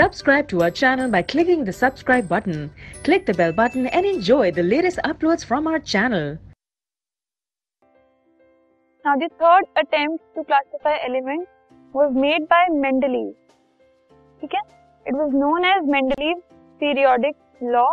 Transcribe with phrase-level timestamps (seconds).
[0.00, 2.70] Subscribe to our channel by clicking the subscribe button.
[3.04, 6.38] Click the bell button and enjoy the latest uploads from our channel.
[9.04, 11.50] Now, the third attempt to classify elements
[11.94, 13.34] was made by Mendeleev.
[14.44, 14.60] है
[15.06, 16.42] it was known as Mendeleev
[16.80, 17.86] periodic law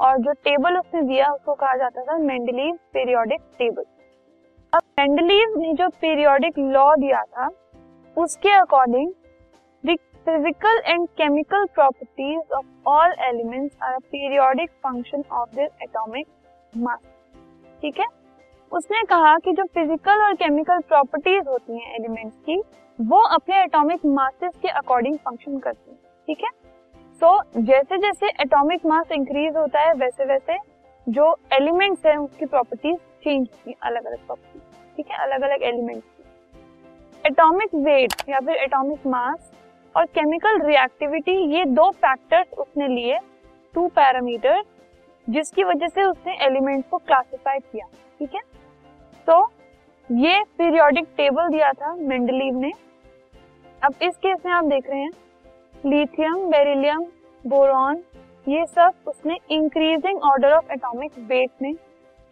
[0.00, 3.84] और जो table उसने दिया उसको कहा जाता था Mendeleev periodic table
[4.72, 7.50] अब मेंडलीव ने जो पीरियोडिक लॉ दिया था
[8.16, 9.12] उसके according
[10.26, 16.26] physical and chemical properties of all elements are periodic function of their atomic
[16.76, 17.00] mass
[17.82, 18.06] ठीक है?
[18.72, 22.56] उसने कहा कि जो फ़िज़िकल और केमिकल प्रॉपर्टीज़ होती हैं एलिमेंट्स की
[22.98, 25.98] वो अपने एटॉमिक मासेस के अकॉर्डिंग फ़ंक्शन करती हैं।
[26.28, 26.50] ठीक है?
[27.22, 30.58] सो so, जैसे जैसे एटॉमिक मास इंक्रीज होता है वैसे वैसे
[31.06, 35.18] जो एलिमेंट्स हैं उसकी प्रॉपर्टीज़ चेंज होती हैं अलग अलग प्रॉपर्टीज़ ठीक है?
[35.18, 36.22] अलग अलग एलिमेंट्स की।
[37.24, 39.50] एटॉमिक वेट या फिर एटॉमिक मास
[39.94, 43.18] और केमिकल रिएक्टिविटी ये दो फैक्टर्स उसने लिए
[43.74, 44.62] टू पैरामीटर
[45.26, 47.86] जिसकी वजह से उसने एलिमेंट्स को क्लासिफाई किया,
[48.20, 48.40] ठीक है?
[49.28, 49.50] तो
[50.10, 52.72] ये पीरियोडिक टेबल दिया था मेंडलीव ने।
[53.82, 55.10] अब इस केस में आप देख रहे हैं
[55.84, 57.04] लिथियम बेरिलियम
[57.44, 58.02] बोरॉन
[58.46, 61.74] ये सब उसने increasing order of atomic weight में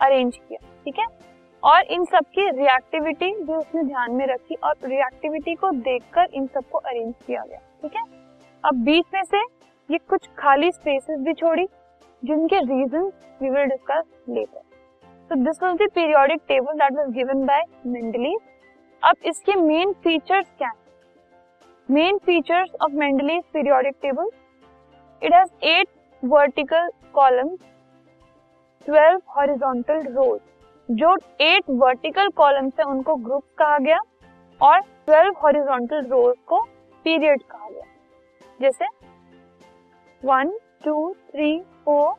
[0.01, 1.07] अरेंज किया, ठीक है?
[1.63, 6.47] और इन सब की रिएक्टिविटी भी उसने ध्यान में रखी और रिएक्टिविटी को देखकर इन
[6.47, 8.03] सबको अरेंज किया गया, ठीक है?
[8.65, 9.43] अब बीच में से
[9.89, 11.67] ये कुछ खाली स्पेसेस भी छोड़ी,
[12.23, 13.11] जिनके reason
[13.41, 14.61] we will discuss later
[15.31, 18.39] so this was the periodic table that was given by Mendeleev
[19.03, 20.77] अब इसके मेन फीचर्स क्या हैं?
[21.89, 24.31] Main features of Mendeleev's periodic table
[25.23, 25.89] it has eight
[26.23, 27.59] vertical columns
[28.87, 30.41] twelve horizontal rows
[30.89, 33.99] जो eight vertical columns है, उनको group कहा गया
[34.61, 36.61] और ट्वेल्व हॉरिजॉन्टल रोज को
[37.05, 37.85] पीरियड कहा गया।
[38.61, 38.87] जैसे
[40.23, 40.51] one
[40.85, 42.13] two three four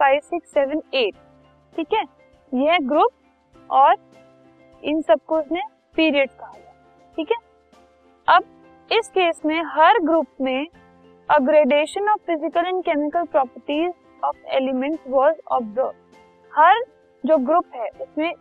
[0.00, 1.14] five six seven eight
[1.74, 2.02] ठीक है?
[2.52, 3.12] ये है ग्रुप
[3.70, 3.94] और
[4.82, 5.60] इन सबको उसने
[5.96, 6.72] पीरियड कहा गया।
[7.16, 7.36] ठीक है?
[8.28, 8.44] अब
[8.90, 10.66] इस केस में हर ग्रुप में
[11.28, 13.92] a gradation of physical and chemical properties
[14.24, 15.92] of element was observe
[16.52, 16.82] हर
[17.24, 18.32] जो ग्रुप है उसमें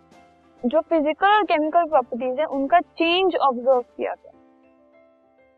[0.63, 4.31] जो फ़िज़िकल और केमिकल प्रॉपर्टीज़ है उनका चेंज ऑब्ज़र्व किया गया।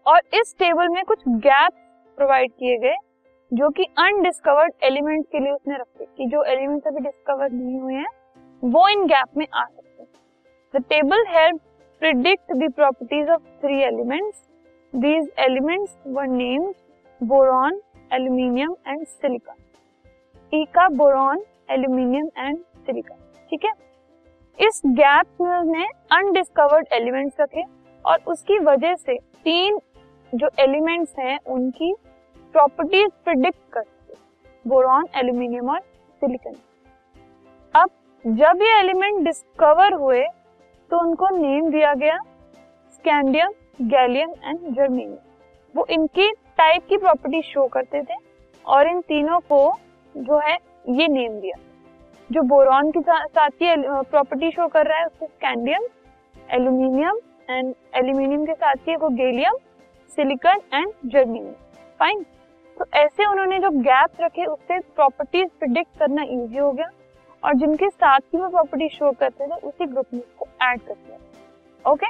[0.05, 1.73] और इस टेबल में कुछ गैप
[2.17, 2.95] प्रोवाइड किए गए
[3.51, 7.93] जो कि अनडिस्कवर्ड एलिमेंट के लिए उसने रखे कि जो एलिमेंट्स अभी डिस्कवर नहीं हुए
[7.93, 8.07] हैं
[8.63, 10.09] वो इन गैप में आ सकते हैं।
[10.73, 11.61] The table help
[12.01, 14.43] predict the properties of three elements
[14.93, 16.75] these elements were named
[17.21, 17.79] boron,
[18.11, 19.57] aluminium and silicon.
[20.53, 21.41] E का बोरॉन
[21.71, 23.17] एल्यूमिनियम एंड सिलिकॉन
[23.51, 23.71] ठीक है?
[24.59, 27.63] इस गैप में अनडिस्कवर्ड एलिमेंट्स रखे
[28.05, 29.79] और उसकी वजह से तीन
[30.33, 31.93] जो एलिमेंट्स हैं, उनकी
[32.55, 34.13] प्रॉपर्टीज़ प्रिडिक्ट करते
[34.65, 35.79] बोरॉन एल्यूमिनियम और
[36.21, 36.55] सिलिकॉन
[37.73, 37.89] अब
[38.25, 40.23] जब ये एलिमेंट डिस्कवर हुए
[40.91, 42.17] तो उनको नेम दिया गया
[42.93, 45.17] स्कैंडियम गैलियम एंड जर्मेनियम
[45.75, 48.15] वो इनकी टाइप की प्रॉपर्टी शो करते थे
[48.65, 49.59] और इन तीनों को
[50.15, 50.57] जो है,
[50.89, 51.57] ये नेम दिया।
[52.29, 53.75] जो बोरॉन के साथ की
[54.09, 55.83] प्रॉपर्टी शो कर रहा है, उसको स्कैंडियम
[56.53, 57.19] एल्यूमिनियम
[57.49, 59.57] एंड एल्यूमिनियम के साथ की वो gallium
[60.17, 61.53] silicon and germanium
[61.99, 62.23] fine
[62.77, 66.89] तो ऐसे उन्होंने जो गैप रखे, उससे प्रॉपर्टीज़ प्रिडिक्ट करना इजी हो गया
[67.43, 70.93] और जिनके साथ ही वो प्रॉपर्टी शो करते थे उसी ग्रुप में उसको ऐड कर
[70.93, 72.09] दिया okay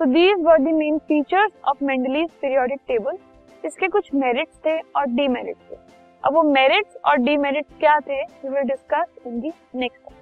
[0.00, 3.18] so these were the main features of Mendeleev's periodic table
[3.64, 5.76] इसके कुछ मेरिट्स थे और डीमेरिट्स थे।
[6.24, 8.22] अब वो मेरिट्स और डीमेरिट्स क्या थे?
[8.22, 10.19] We will discuss in the next